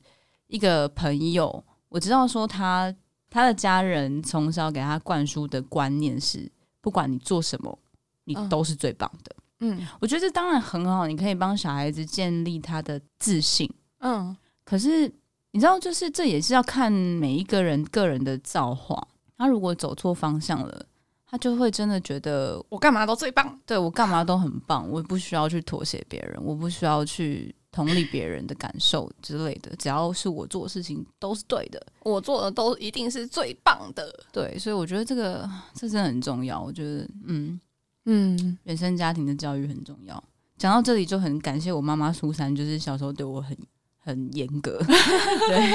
[0.48, 2.92] 一个朋友，我知道说他
[3.30, 7.78] 他的家人从小给他灌输的观念是，不管你做什么，
[8.26, 9.36] 你都是最棒的。
[9.60, 13.72] 嗯，我觉得这当然很好，你可以帮小孩子建立他的自信。
[14.00, 15.12] 嗯，可是
[15.52, 19.08] 你知道，就是这也是要看每一个人个人的造化。
[19.38, 20.86] 他如果走错方向了，
[21.28, 34.14] 他就会真的觉得我干嘛都最棒，对，我干嘛都很棒，我不需要去妥协别人，我不需要去同理别人的感受之类的，只要是我做的事情都是对的，我做的都一定是最棒的。
[34.32, 36.62] 对，所以我觉得这个这真的很重要。
[36.62, 37.60] 我觉得，嗯
[38.06, 40.24] 嗯，原生家庭的教育很重要。
[40.58, 43.58] 讲到这里就很感谢我妈妈苏珊，就是小时候对我很。
[44.04, 45.74] 很严格， 对，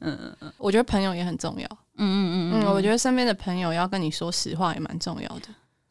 [0.00, 5.46] 嗯我觉得朋友也很重要，嗯嗯嗯嗯，我觉得身边的朋友要跟你说实话也蛮重要的，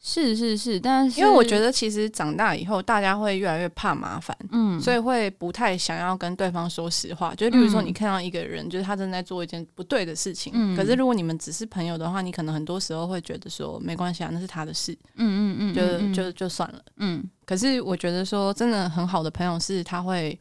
[0.05, 20.37] 是是是，但是因为我觉得其实长大以后大家会越来越怕麻烦，嗯，所以会不太想要跟对方说实话，就例如说你看到一个人，就是他正在做一件不对的事情，嗯，可是如果你们只是朋友的话，你可能很多时候会觉得说没关系啊，那是他的事，嗯嗯嗯，就就就算了，嗯，可是我觉得说真的很好的朋友是他会。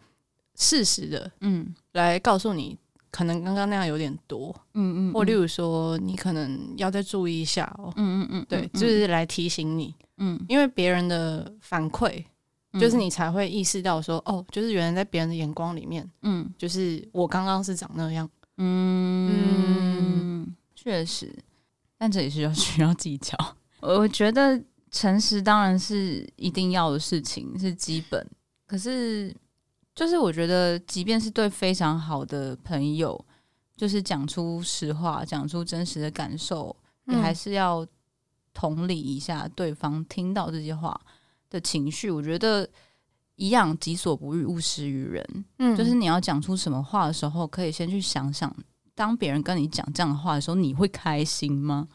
[0.54, 2.78] 适时的，嗯，来告诉你，
[3.12, 12.24] 可能刚刚那样有点多，嗯嗯，或例如说，你可能要再注意一下哦，嗯嗯嗯，对，就是来提醒你，嗯，因为别人的反馈，
[12.80, 21.30] 就是你才会意识到说，哦，就是原来在别人的眼光里面，嗯，就是我刚刚是长那样，嗯，确实，
[21.98, 23.36] 但这也是要需要技巧。
[23.80, 24.58] 我觉得
[24.90, 28.26] 诚实当然是一定要的事情，是基本，
[28.66, 29.36] 可是。
[29.94, 33.22] 就是我觉得，即便是对非常好的朋友，
[33.76, 36.74] 就是讲出实话、讲出真实的感受，
[37.04, 37.86] 你还是要
[38.54, 40.98] 同理一下对方听到这些话
[41.50, 42.10] 的情绪。
[42.10, 42.68] 我觉得
[43.36, 45.44] 一样，己所不欲，勿施于人。
[45.58, 48.54] 嗯，就是你要讲出什么话的时候，可以先去想想，
[48.94, 51.86] 当别人跟你讲这样的话的时候，你会开心吗？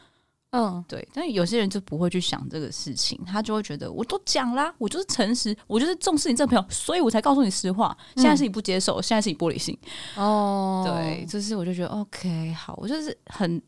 [0.52, 7.96] 嗯，对，但有些人就不会去想这个事情，他就会觉得我都讲啦，我就是诚实，我就是重视你这个朋友，所以我才告诉你实话。
[8.16, 9.78] 现在是你不接受，现在是你玻璃心。
[10.16, 13.62] 哦，对，就是我就觉得 OK，好，我就是很，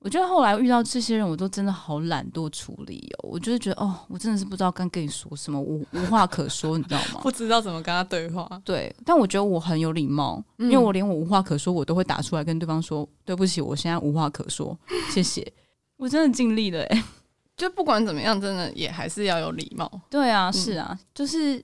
[0.00, 3.28] 我觉得后来遇到这些人，我都真的好懒惰处理哦。
[3.30, 7.20] 我就是觉得哦，我真的是不知道该跟你说什么，我无话可说，你知道吗？
[7.22, 8.60] 不知道怎么跟他对话。
[8.64, 14.76] 对，但我觉得我很有礼貌，因为我连我无话可说，我都会打出来跟对方说对不起，我现在无话可说，
[15.10, 15.52] 谢谢。
[15.98, 17.04] 我真的尽力了哎，
[17.56, 20.00] 就不管怎么样，真的也还是要有礼貌。
[20.08, 21.62] 对啊，是啊，嗯、就是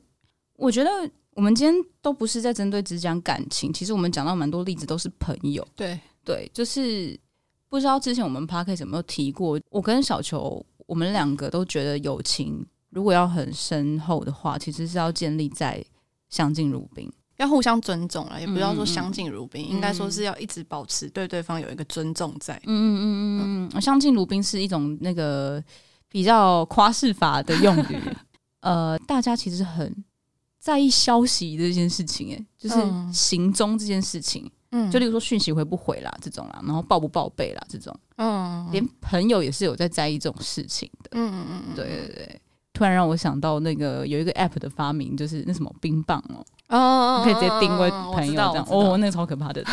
[0.56, 0.90] 我觉得
[1.32, 5.66] 我们今天都不是在针对只讲感情，其实我们讲到蛮多例子都是朋友。
[5.74, 7.18] 对对，就是
[7.68, 15.84] 不知道之前我们 Podcast 有没有提过，我跟小球我们两个都觉得友情如果要很深厚的话，其实是要建立在
[16.28, 17.10] 相敬如宾。
[17.36, 22.54] 要互相尊重了，也不要说相敬如宾，嗯、应该说是要一直保持对对方有一个尊重在。
[22.66, 25.62] 嗯嗯嗯嗯，相敬如宾是一种那个
[26.08, 27.98] 比较夸饰法的用语。
[28.60, 29.92] 呃，大家其实很
[30.58, 32.76] 在意消息这件事情，哎，就是
[33.12, 34.50] 行踪这件事情。
[34.70, 37.94] 嗯，就例如说讯息回不回啦，这种啦，然后报不报备啦，这种。
[38.16, 41.10] 嗯，连朋友也是有在在意这种事情的。
[41.12, 42.40] 嗯嗯嗯，对对对。
[42.74, 46.44] 突然让我想到那个有一个 app 的发明，就是那什么冰棒哦。
[46.68, 49.64] 哦，你可以直接定位朋友这样哦，那个超可怕的，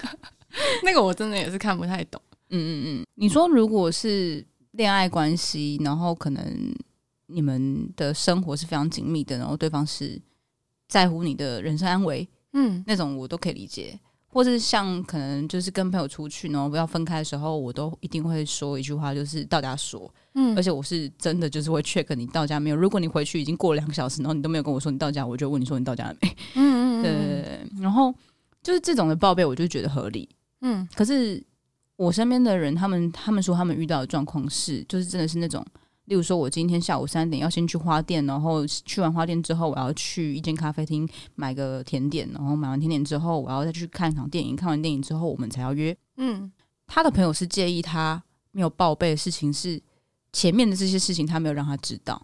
[0.82, 2.20] 那个我真的也是看不太懂。
[2.48, 6.74] 嗯嗯嗯，你说如果是恋爱关系，然后可能
[7.26, 10.20] 你们的生活是非常紧密的，然后对方是
[10.88, 13.98] 在乎你的人身安危，嗯，那种我都可以理解。
[14.32, 20.08] 或是像可能就是跟朋友出去，然后不要分开的时候，我都一定会说一句话，就是到家说。
[20.34, 22.76] 嗯，而且我是真的就是会 check 你到家没有。
[22.76, 26.28] 如果你回去已经过了两个小时，然后你都没有跟我说你到家，我就问你说你到家了没？
[26.54, 27.82] 嗯嗯， 对对对。
[27.82, 28.14] 然后
[28.62, 30.28] 就是这种的报备，我就觉得合理。
[30.60, 31.42] 嗯，可是
[31.96, 35.64] 我身边的人，他们他们说他们遇到的状况是，就是真的是那种。
[36.10, 44.56] 例如说，我今天下午三点要先去花店，然后去完花店之后，我要去一间咖啡厅买个甜点，然后买完甜点之后，我要再去看一场电影。
[44.56, 45.96] 看完电影之后，我们才要约。
[46.16, 46.50] 嗯，
[46.88, 48.20] 他的朋友是介意他
[48.50, 49.80] 没有报备的事情，是
[50.32, 52.20] 前面的这些事情他没有让他知道。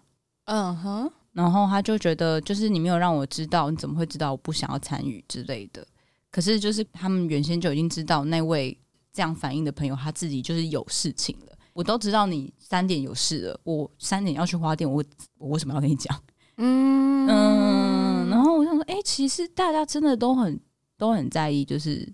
[0.47, 5.87] 嗯哼，然后他就觉得，就是你没有让我知道，你怎么会知道我不想要参与之类的？
[6.33, 8.77] 可是就是他们原先就已经知道那位
[9.13, 11.56] 这样反应的朋友，他自己就是有事情了。
[11.77, 15.05] 我都知道你三点有事了，我三点要去花店，我
[15.37, 16.19] 我为什么要跟你讲？
[16.57, 20.59] 嗯嗯，然后我想说，哎、欸，其实大家真的都很
[20.97, 22.11] 都很在意，就是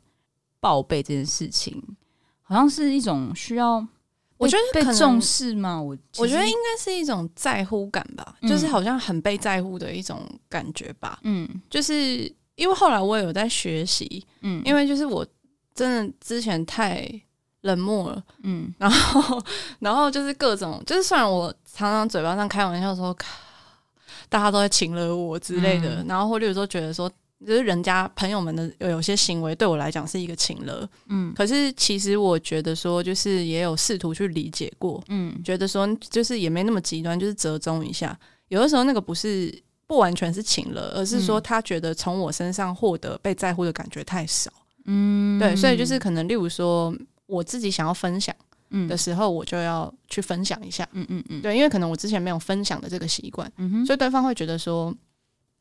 [0.59, 1.81] 报备这件事情，
[2.40, 3.87] 好像是一种需要。
[4.37, 5.81] 我觉得被重视吗？
[5.81, 11.20] 我我觉得应该是一种在乎感吧，嗯、就是好像很被在乎的一种感觉吧。
[11.22, 12.25] 嗯，就是
[12.57, 15.25] 因为后来我也有在学习，嗯，因为就是我
[15.72, 17.09] 真的之前太
[17.62, 19.42] 冷漠了，嗯，然后
[19.81, 23.16] 然后就是各种，就是虽然我常常嘴巴上开玩笑说，
[24.29, 27.11] 大家都在请了我之类的，嗯、然后或者有时候觉得说。
[27.44, 38.16] 就是人家朋友们的有些行为对我来讲是一个请了，嗯，可是其实我觉得说，就是也有试图去理解过，嗯，觉得说就是也没那么极端，就是折中一下。
[38.46, 39.53] 有的时候那个不是
[39.88, 44.48] 不完全是请了，而是说他觉得从我身上获得被在乎的感觉太少，
[44.85, 46.94] 嗯，对，所以就是可能例如说
[47.34, 48.34] 我自己想要分享
[48.88, 53.50] 的时候，我就要去分享一下，嗯嗯嗯，对，因为可能我之前没有分享的这个习惯，
[53.86, 54.94] 所以对方会觉得说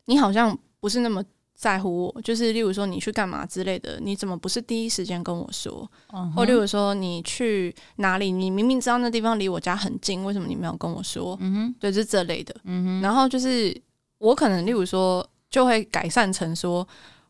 [0.05, 1.23] 你好像不是那么。
[1.53, 6.31] 在乎我，就是例如说你去干嘛之类的，你怎么不是第一时间跟我说？Uh.
[6.33, 11.37] 或例如说你去哪里，你明明知道那地方离我家很近，为什么你没有跟我说？
[11.39, 11.75] 嗯哼、uh，huh.
[11.79, 12.55] 对，就是这类的。
[12.63, 13.03] 嗯哼、uh，huh.
[13.03, 13.79] 然后就是
[14.17, 16.87] 我可能例如说就会改善成说，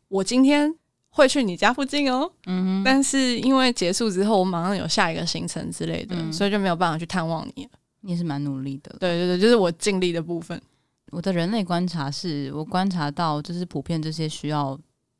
[0.07, 0.73] 我今天
[1.11, 2.29] 会去你家附近哦。
[2.47, 2.83] 嗯哼、uh，huh.
[2.83, 6.33] 但是因为结束之后我马上有下一个行程之类的，uh.
[6.33, 7.69] 所以就没有办法去探望你了。
[8.01, 8.95] 你也是蛮努力的。
[8.99, 10.59] 对对对，就是我尽力的部分。
[11.11, 14.79] 我的人类观察是，我观察到，就是普遍这些需要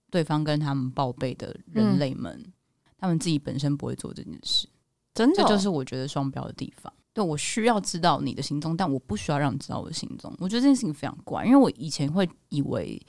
[0.09, 2.53] 对方跟他们报备的人类们，嗯、
[2.97, 4.69] 他们自己本身不会做这件事，
[5.13, 6.91] 真的、哦，这就是我觉得双标的地方。
[7.13, 10.33] 对，我需要知道你的行踪，但我不需要让你知道我的行踪。
[10.39, 12.99] 我觉得这件事情非常怪，因为我以前会以为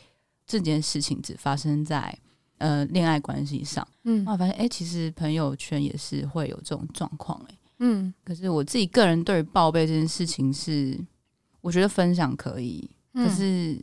[0.44, 2.18] 这件事情只发生在
[2.58, 10.98] 呃恋爱关系上，嗯，然后发现哎、欸，其实朋友圈也是会有这种状况，哎，嗯，可是我自己个人对于报备这件事情是。
[11.62, 13.80] 我觉得分享可以，可是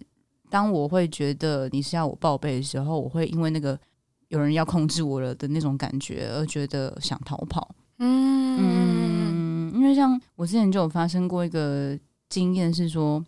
[0.50, 3.80] 当我会觉得你是要我报备的时候，我会因为那个
[4.28, 7.74] 有人要控制我了的那种感觉而觉得想逃跑。
[8.00, 13.26] 嗯，嗯，因为像我之前就有发生过一个经验，是说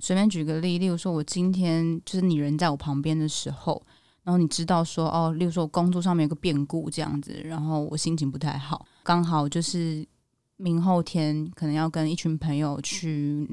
[0.00, 3.80] 随便举个例，例如说我今天就是你人在我旁边的时候，
[4.24, 10.06] 然后你知道说哦，例如说我工作上面有个变故这样子，然后我心情不太好，刚好就是
[10.56, 13.48] 明后天可能要跟一群朋友去。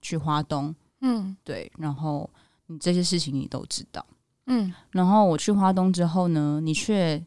[0.00, 2.30] 去花东，嗯，对，然后
[2.68, 4.06] 你这些事情你都知道，
[4.46, 7.22] 嗯，然后我去花东之后呢，你却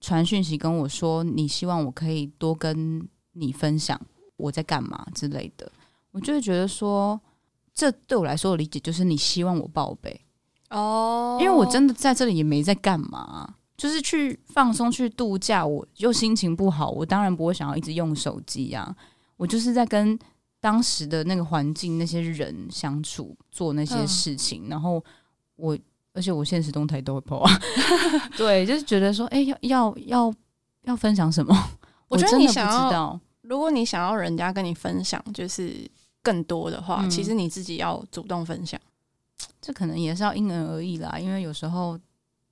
[0.00, 3.98] 传讯息跟我说，你希望我可以多跟你分享
[4.36, 5.70] 我在干嘛之类的，
[6.10, 7.18] 我就会觉得说，
[7.72, 10.20] 这对我来说的理解就是你希望我报备
[10.70, 18.94] 哦，因为我真的在这里也没在干嘛，就是去放松去度假，我又心情不好，我当然不会想要一直用手机呀，
[19.36, 20.18] 我就是在跟。
[20.60, 25.00] 当时的那个环境，那些人相处，做那些事情，嗯、然后
[25.54, 25.78] 我，
[26.12, 27.60] 而且我现实动态都会 po 啊，
[28.36, 30.34] 对，就是觉得说，哎、欸，要要要
[30.82, 31.56] 要分享什么？
[32.08, 35.88] 我觉得你想要，如果你想要人家跟你分享，就是
[36.24, 38.80] 更多的话，嗯、其实你自己要主动分享，
[39.60, 41.98] 这可能也是要因人而异啦，因为有时候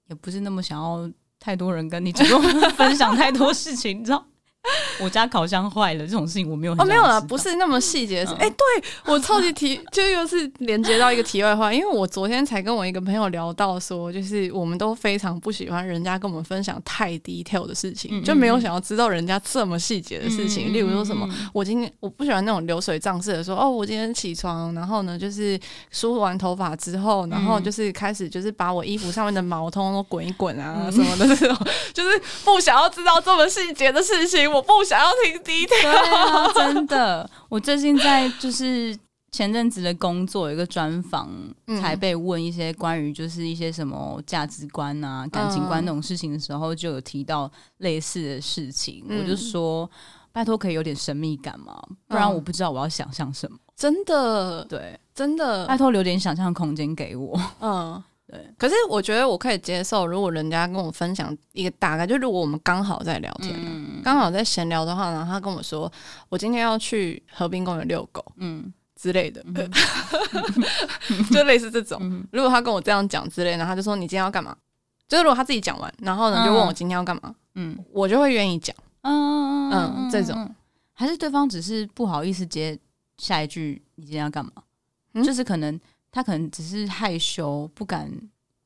[0.08, 2.42] 也不是那么想要太多人跟你主动
[2.72, 4.26] 分享太多事情，你知道。
[5.00, 8.32] 我家烤箱坏了，这种事情我没有哦，没有了，不是那么细节的事。
[8.34, 20.72] 哎、嗯欸，对我超级 提，就又是连接到一个题外话，因为我昨天才跟我一个朋友聊到说，就是我们都非常不喜欢人家跟我们分享太 detail 的事情，嗯嗯，就没有想要知道人家这么细节的事情。
[20.72, 25.58] 例如说什么，我今天我不喜欢那种流水账式的说，哦，我今天起床，然后呢，就是
[25.90, 31.56] 梳完头发之后，然后就是开始就是把我衣服上面的毛通通都滚一滚啊什么的这种，
[31.92, 34.55] 就是不想要知道这么细节的事情。
[34.56, 37.28] 我不想要听第一条，啊，真的。
[37.50, 38.98] 我最近在就是
[39.30, 41.28] 前阵子的工作有一个专访，
[41.78, 49.04] 才被问一些关于就是一些什么价值观啊、感情观那种事情的时候，就有提到类似的事情。
[49.06, 49.88] 嗯、我就说，
[50.32, 51.78] 拜托可以有点神秘感吗？
[52.08, 53.58] 不然我不知道我要想象什么。
[53.76, 57.38] 真的，对，真的，拜托留点想象空间给我。
[57.60, 58.02] 嗯。
[58.26, 63.54] 对，可是我觉得我可以接受，如果人家跟我分享一个大概，就如果我们刚好在聊天，
[64.02, 65.90] 刚、嗯、好在闲聊的话呢，他跟我说
[66.28, 68.72] 我今天要去河滨公园遛狗，嗯。
[68.98, 69.70] 之类的，嗯、
[71.30, 71.98] 就类似这种。
[72.00, 74.56] 嗯、如果他跟我这样讲之类的，然后他就说你今天要干嘛？
[75.06, 79.70] 就是如果他自己讲完，然后呢就问我今天要干嘛，嗯，我就会愿意讲，嗯。
[79.70, 80.50] 嗯，这种。
[80.94, 82.76] 还是对方只是不好意思接
[83.18, 84.50] 下一句你今天要干嘛，
[85.12, 85.78] 嗯、就是可能。
[86.16, 88.10] 他可能只是害羞，不敢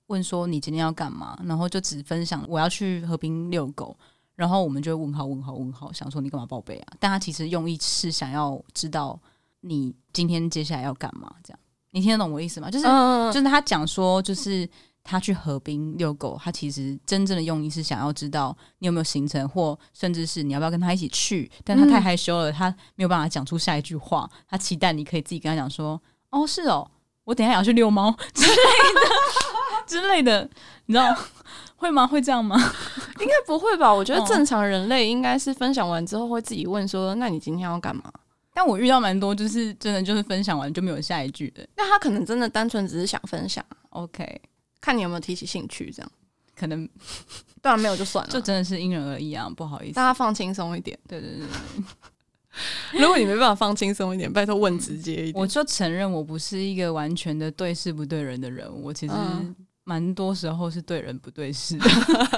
[0.07, 3.97] 问说你今天要干嘛，然后就只分享我要去河滨遛狗，
[4.37, 6.93] 然后我们就会问号问号问号，想说你干嘛报备啊？
[7.01, 9.19] 但他其实用意是想要知道
[9.63, 11.59] 你今天接下来要干嘛，这样
[11.91, 12.71] 你听得懂我意思吗？
[12.71, 14.71] 就是、嗯、就是他讲说，就是
[15.03, 21.51] 他去河边遛狗，他其实真正的用意是想要知道你有没有行程，或甚至是你要不要跟他一起去。
[21.65, 24.31] 但他太害羞了，他没有办法讲出下一句话。
[24.47, 26.89] 他期待你可以自己跟他讲说：“哦，是哦，
[27.31, 29.01] 我等一下要去遛猫之类的
[29.87, 30.51] 之类的。”
[30.87, 31.17] 你知道
[31.77, 32.05] 会吗？
[32.05, 32.57] 会这样吗？
[33.21, 33.95] 应该不会吧？
[33.95, 38.03] 我觉得正常人类应该是分享完之后会自己问说：“那你今天要干嘛？”
[38.53, 41.65] 但我遇到蛮多，就是真的就是分享完就没有下一句的。
[41.77, 44.43] 那他可能真的单纯只是想分享，OK。
[44.81, 46.13] 看你有没有提起兴趣，这样
[46.57, 46.87] 可能
[47.63, 50.99] 当然没有就算了，就真的是因人而异啊，不好意思，大家放轻松一点。
[51.07, 51.47] 对对对，
[52.99, 55.35] 如果你没办法放轻松一点，拜托问直接一点。
[55.35, 59.15] 我就承认我不是一个完全的对事不对人的人，我其实
[59.85, 61.89] 蛮多时候是对人不对事的，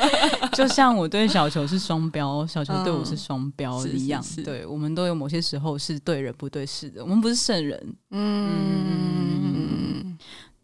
[0.53, 4.23] 就像我对小球是双标， 小球对我是双标一样。
[4.45, 7.95] 对，我们都有某些时候是对人不对事的，我们不是圣人。
[8.11, 10.17] 嗯，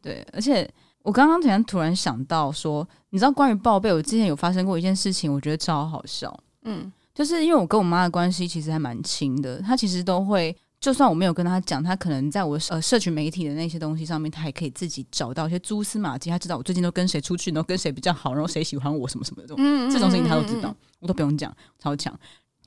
[0.02, 0.68] 对，而且。
[1.02, 6.38] 我刚刚突然突然想到说，你知道关于报备，我之前有发生过一件事情，我觉得超好笑。
[6.64, 22.16] 嗯，就是因为我跟我妈的关系其实还蛮亲的，她其实都会，就算我没有跟她讲，她可能在我呃社群媒体的那些东西上面，她还可以自己找到一些蛛丝马迹，她知道我最近都跟谁出去，然后跟谁比较好，然后谁喜欢我什么什么的这种，嗯、这种事情她都知道，我都不用讲，超强。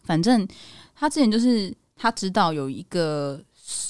[0.03, 0.45] 反正
[0.93, 3.41] 她之前就是她知道有一个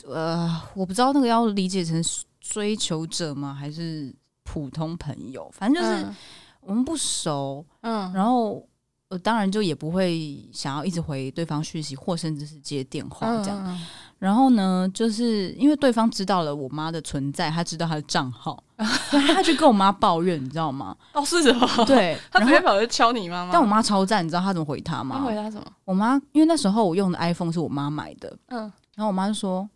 [0.08, 2.00] 呃，我不知道那个要理解成
[2.40, 4.14] 追求者吗，还是？
[4.44, 6.14] 普通朋友，反正就是
[6.60, 8.68] 我们不熟，嗯，然后
[9.12, 13.62] 我当然就也不会想要一直回对方讯息，或甚至是接电话这样。
[13.68, 13.78] 嗯、
[14.18, 20.96] 然后呢，就是因为对方知道了我妈的存在，他知道他的账号， 他就跟我妈抱怨，你知道吗？
[21.14, 21.68] 哦，是什么？
[21.86, 23.52] 对， 他直接跑去敲你妈妈。
[23.52, 25.18] 但我妈超赞，你知道他怎么回他吗？
[25.20, 25.66] 他回他什么？
[25.84, 28.60] 我妈因为那时候我用的 iPhone 是我妈买的，嗯，
[28.96, 29.70] 然后我妈就说：“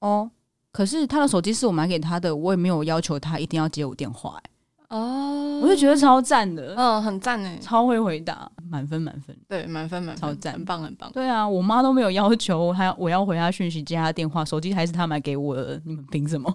[0.00, 0.30] 哦。”
[0.70, 4.50] 可是他的手机是我买给他的，我也没有要求他一定要接我电话、欸。
[4.88, 11.10] 哦，我就觉得超赞的，嗯，很赞哎，超会回答，满分满分，对，满分满分，超赞，很棒很棒。
[11.12, 16.52] 对啊，我妈都没有要求他，我要回她讯息接她电话，手机还是他买给我的，你们凭什么？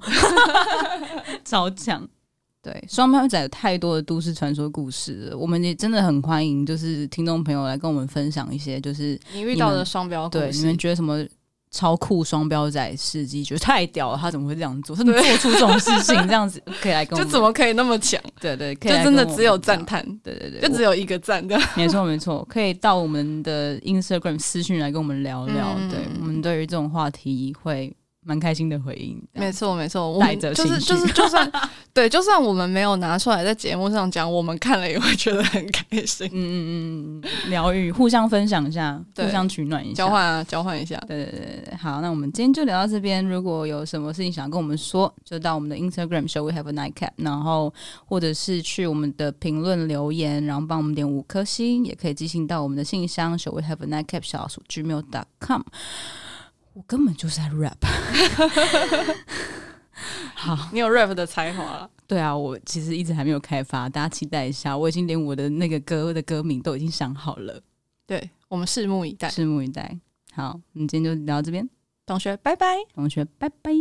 [1.46, 2.08] 超强。
[2.64, 11.24] 对，双标仔有太多的都市传说故事了，我们也真的很欢迎，就是听众朋友来跟我们分享一些，就是你遇到的双标故事，对，你们觉得什么？
[11.74, 14.18] 超酷双标仔司机，觉得太屌了！
[14.18, 14.96] 他怎么会这样做？
[14.96, 16.16] 他怎么做出这种事情？
[16.28, 18.22] 这样子可以来跟我们， 就怎么可以那么强？
[18.40, 20.06] 对对，可以就真的只有赞叹。
[20.24, 21.60] 对对对，就只有一个赞的。
[21.76, 25.76] 没错没错，可以到我们的 Instagram 私讯来跟我们聊聊。
[25.80, 27.92] 嗯、对我们对于这种话题会。
[28.24, 31.52] 蛮开心的回应，没错没错，我们就是就是就算
[31.94, 36.28] 对，就算我们没有拿出来在节目上讲，我们看了也会觉得很开心。
[36.32, 40.98] 嗯嗯嗯，疗愈，互相分享一下，互相取暖一下，交换啊，交换一下。
[41.08, 43.24] 对对对对，好，那我们今天就聊到这边。
[43.26, 47.74] 如果有什么事情想跟我们说，就到我们的 Instagram show We Have a Nightcap，然后
[48.06, 55.62] 或者是去我们的评论留言，然后帮我们点五颗星，也可以寄信到我们的信箱 Shall We Have a Nightcap 小老鼠 gmail.com。
[56.74, 57.78] 我根本就是在 rap，
[60.34, 61.90] 好，你有 rap 的才华了。
[62.08, 64.76] 对啊，我其实一直还没有开发，大家期待一下。
[64.78, 67.62] 我已经连我的那个歌的歌名都已经想好了，
[68.08, 70.00] 对，我们拭目以待，拭目以待。
[70.34, 71.70] 好，我们今天就聊到这边，
[72.06, 73.72] 同学拜拜，同学拜拜。